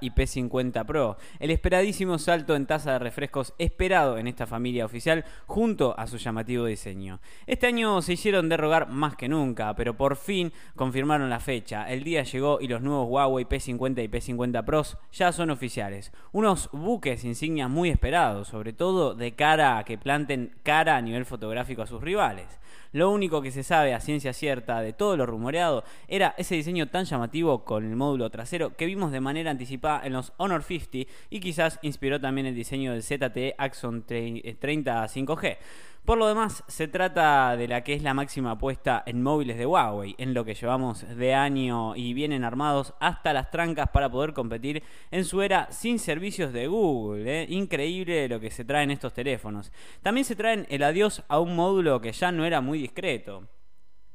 [0.00, 5.26] y P50 Pro, el esperadísimo salto en tasa de refrescos esperado en esta familia oficial
[5.44, 7.20] junto a su llamativo diseño.
[7.46, 11.90] Este año se hicieron derrogar más que nunca, pero por fin confirmaron la fecha.
[11.90, 16.10] El día llegó y los nuevos Huawei P50 y P50 Pros ya son oficiales.
[16.32, 21.26] Unos buques insignias muy esperados, sobre todo de cara a que planten cara a nivel
[21.26, 22.46] fotográfico a sus rivales.
[22.96, 26.88] Lo único que se sabe a ciencia cierta de todo lo rumoreado era ese diseño
[26.88, 31.12] tan llamativo con el módulo trasero que vimos de manera anticipada en los Honor 50
[31.28, 35.58] y quizás inspiró también el diseño del ZTE Axon 30 5G.
[36.06, 39.66] Por lo demás, se trata de la que es la máxima apuesta en móviles de
[39.66, 44.32] Huawei, en lo que llevamos de año y vienen armados hasta las trancas para poder
[44.32, 47.42] competir en su era sin servicios de Google.
[47.42, 47.46] ¿eh?
[47.48, 49.72] Increíble lo que se traen estos teléfonos.
[50.00, 53.48] También se traen el adiós a un módulo que ya no era muy discreto.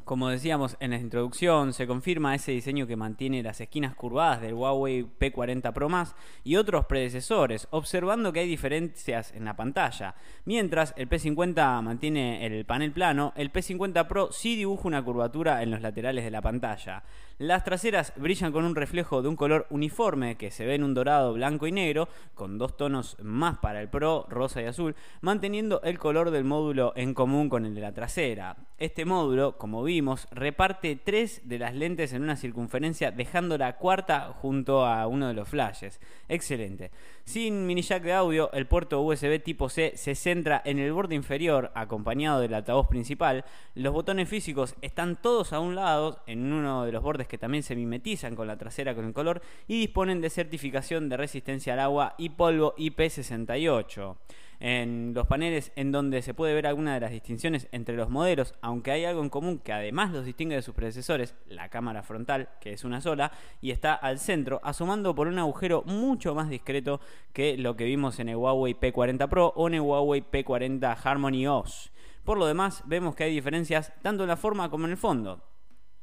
[0.04, 4.56] Como decíamos en la introducción, se confirma ese diseño que mantiene las esquinas curvadas del
[4.56, 10.16] Huawei P40 Pro Max y otros predecesores, observando que hay diferencias en la pantalla.
[10.46, 15.72] Mientras el P50 mantiene el panel plano, el P50 Pro sí dibuja una curvatura en
[15.72, 17.04] los laterales de la pantalla.
[17.38, 20.94] Las traseras brillan con un reflejo de un color uniforme que se ve en un
[20.94, 25.82] dorado, blanco y negro, con dos tonos más para el Pro, rosa y azul, manteniendo
[25.84, 28.58] el color del módulo en común con el de la trasera.
[28.82, 34.34] Este módulo, como vimos, reparte tres de las lentes en una circunferencia, dejando la cuarta
[34.42, 36.00] junto a uno de los flashes.
[36.28, 36.90] Excelente.
[37.24, 41.14] Sin mini jack de audio, el puerto USB tipo C se centra en el borde
[41.14, 43.46] inferior, acompañado del altavoz principal.
[43.76, 47.62] Los botones físicos están todos a un lado, en uno de los bordes que también
[47.62, 51.82] se mimetizan con la trasera con el color y disponen de certificación de resistencia al
[51.82, 54.16] agua y polvo IP68
[54.62, 58.54] en los paneles en donde se puede ver alguna de las distinciones entre los modelos,
[58.62, 62.48] aunque hay algo en común que además los distingue de sus predecesores, la cámara frontal,
[62.62, 67.02] que es una sola, y está al centro, asomando por un agujero mucho más discreto
[67.34, 71.48] que lo que vimos en el Huawei P40 Pro o en el Huawei P40 Harmony
[71.48, 71.92] OS.
[72.24, 75.42] Por lo demás, vemos que hay diferencias tanto en la forma como en el fondo.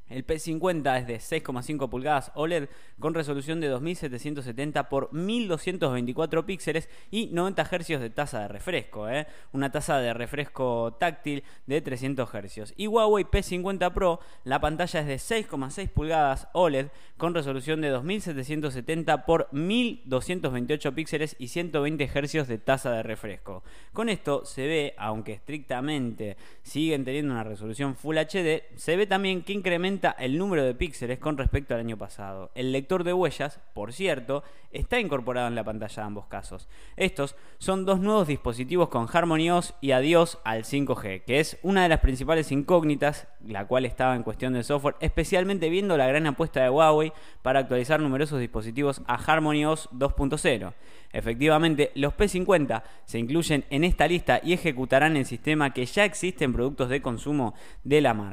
[0.09, 7.27] El P50 es de 6,5 pulgadas OLED con resolución de 2770 por 1224 píxeles y
[7.27, 9.27] 90 Hz de tasa de refresco, ¿eh?
[9.53, 12.75] una tasa de refresco táctil de 300 Hz.
[12.77, 16.87] Y Huawei P50 Pro, la pantalla es de 6,6 pulgadas OLED
[17.19, 23.63] con resolución de 2770 por 1228 píxeles y 120 Hz de tasa de refresco.
[23.93, 29.43] Con esto se ve, aunque estrictamente siguen teniendo una resolución Full HD, se ve también
[29.43, 32.51] que incrementa el número de píxeles con respecto al año pasado.
[32.55, 36.69] El lector de huellas, por cierto, está incorporado en la pantalla de ambos casos.
[36.97, 41.83] Estos son dos nuevos dispositivos con Harmony OS y adiós al 5G, que es una
[41.83, 46.27] de las principales incógnitas, la cual estaba en cuestión del software, especialmente viendo la gran
[46.27, 50.73] apuesta de Huawei para actualizar numerosos dispositivos a Harmony OS 2.0.
[51.13, 56.45] Efectivamente, los P50 se incluyen en esta lista y ejecutarán el sistema que ya existe
[56.45, 58.29] en productos de consumo de la marca.